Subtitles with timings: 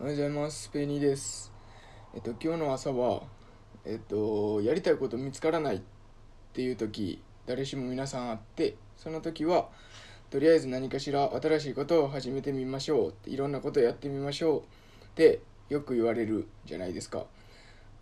[0.00, 0.68] おはようございます。
[0.68, 1.52] ペニーです。
[2.14, 3.22] えっと、今日の朝は、
[3.84, 5.80] えっと、やりたいこと見つからないっ
[6.52, 9.70] ていう時、誰しも皆さんあって、その時は、
[10.30, 14.62] とりあえず何かしら新しいことを始めてみましょう、いろんなことをやってみましょうっ
[15.16, 17.24] てよく言われるじゃないですか。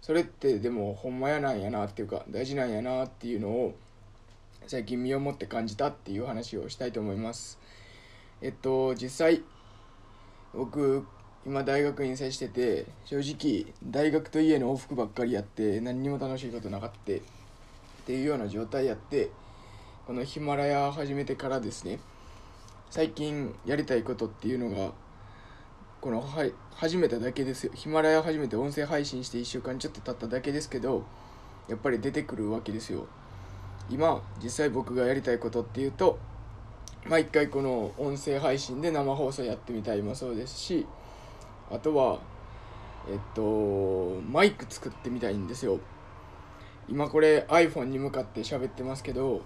[0.02, 3.74] それってでもほんまやなんやなっていうか、大事なんやなっていうのを、
[4.66, 7.58] 最近身をもって感じたっていう話をしたいと思います。
[8.42, 9.42] えっと、実際、
[10.52, 11.06] 僕
[11.46, 17.20] 今大学院生してて正直大学と家の往復ばっかりやって何にも楽しいことなかったっ
[18.04, 19.30] ていうような状態やって
[20.08, 22.00] このヒマラヤ始めてからですね
[22.90, 24.90] 最近やりたいことっていうのが
[26.00, 27.72] このは始めただけですよ。
[27.74, 31.04] ヒマラヤ始めて音声配信して1週間ちょっと経っただけですけど
[31.68, 33.06] やっぱり出てくるわけですよ。
[33.88, 36.18] 今実際僕がやりたいことっていうと
[37.08, 40.86] まあ一回この音声配信で生放送やってみたいもそうですし
[41.70, 42.20] あとは
[43.08, 45.78] えっとマイク作ってみたいんですよ。
[46.88, 49.42] 今これ iPhone に向かって喋ってますけど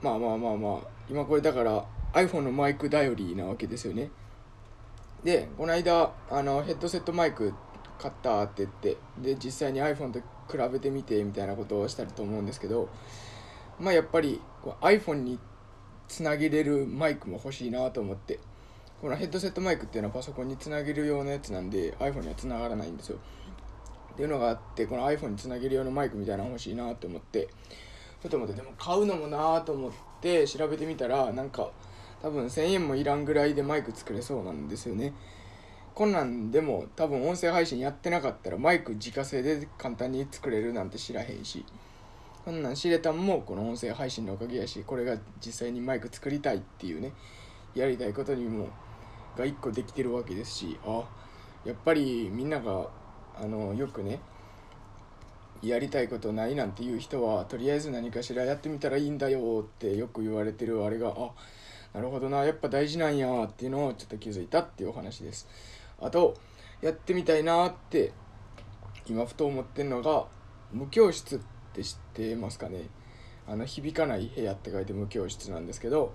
[0.00, 0.78] まあまあまあまあ
[1.10, 4.10] 今これだから iPhone のマイク頼りなわけですよね。
[5.24, 7.52] でこの間あのヘッドセットマイク
[7.98, 12.88] 買ったって言ってで実際に iPhone と比べてみてみたいなことをしたと思うんですけど
[13.80, 14.40] まあやっぱり
[14.80, 15.40] iPhone に
[16.06, 18.38] つなげれるマイクも欲しいなと思って。
[19.00, 23.18] このヘッドセットマイクっていうのはパソコンにつなげる用のやつなんで iPhone にはつながらないんですよ。
[24.14, 27.48] っていうのがあってこの iPhone につなげる用のマイクみたいなの欲しいなと思って。
[28.20, 31.70] ちょっと思ってでも買うのもなと思って調べてみたらなんか
[32.20, 35.14] 多分1000円もいらんぐらいでマイク作れそうなんですよね。
[35.94, 41.64] こんなんでも多分音声配信やってなかったらマイク自家製で簡単に作れるなんて知らへんし。
[42.44, 47.12] こんなん知れたんもこの音声配信のおかげやしこれが実際にマイク作りたいっていうね
[47.74, 48.68] やりたいことにも
[49.38, 51.04] が1個できてるわけですしあ
[51.64, 52.88] やっぱりみんなが
[53.40, 54.20] あのよくね
[55.62, 61.30] やりたいことないなんていう人はとりあえず何かしらやってみたらいいんだよってよく言われてるあれがあ
[61.94, 65.48] なるほどなやっぱ大事なんやっていうのをちょっと気づいたっていうお話です。
[66.00, 66.36] あと
[66.80, 68.12] やってみたいなって
[69.08, 70.26] 今ふと思ってるのが
[70.72, 71.38] 無教室っ
[71.72, 72.88] て知ってますかね？
[73.48, 76.12] あの響かない部屋って書いて無教室なんですけど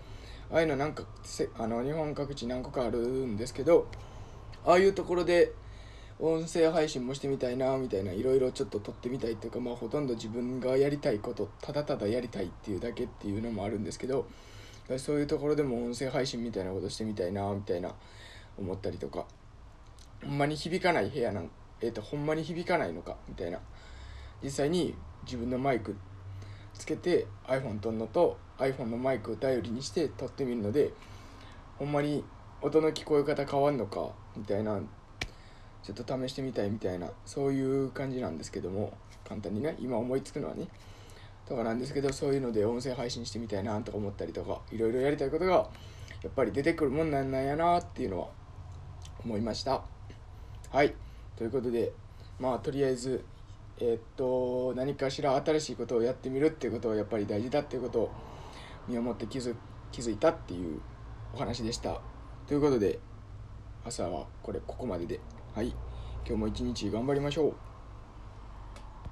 [0.53, 3.87] ああいうのなんかせあの日本各地何個かあるんですけど
[4.65, 5.51] ああいうところで
[6.19, 14.27] 音声配信もしてみたいなみたいないろいろちょっと撮ってみたいっていうかまあほとんど自分がやりたいことただただやりたいっていうだけっていうのもあるんですけど
[14.97, 17.91] そういうところでも音声配信みたいなことしてみたいなみたいな
[18.57, 19.25] 思ったりとか
[20.23, 21.49] ほんまに響かない部屋なん
[21.81, 23.59] えっ、とほんまに響かないのかみたいな。
[24.43, 24.93] 実際に
[25.25, 25.95] 自分のマイク
[26.73, 30.91] つけて iPhone 撮るのと iPhone のマイクを頼りにして撮ってみるので
[31.77, 32.23] ほんまに
[32.61, 34.79] 音の聞こえ方変わんのかみたいな
[35.81, 38.97] ちょっと試してみたいみたいなそういう感じなんですけども
[39.27, 40.67] 簡単にね今思いつくのはね。
[41.45, 45.51] とかなんですけどそういうので音声配信してみたいなとか思ったりとかいろいろやりたいことが
[46.23, 48.27] やっぱり出てくるもんなんなんやなっていうのは
[49.25, 49.83] 思いました。
[50.71, 50.95] はい。
[51.35, 51.91] ということで
[52.39, 53.25] まあとりあえず
[53.79, 58.11] えーっと何かしら新しいことをやってみるっていうことはやっぱり大事だっていうことを
[58.87, 59.55] 身をもって気づ
[59.91, 60.81] 気づいたっていう
[61.33, 62.01] お話でした。
[62.47, 62.99] ということで
[63.85, 65.19] 朝はこれここまでで。
[65.53, 65.75] はい。
[66.25, 67.72] 今日も一日頑張りましょう。